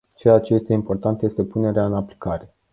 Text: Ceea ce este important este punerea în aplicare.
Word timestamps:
Ceea 0.15 0.39
ce 0.39 0.53
este 0.53 0.73
important 0.73 1.21
este 1.21 1.43
punerea 1.43 1.85
în 1.85 1.93
aplicare. 1.93 2.53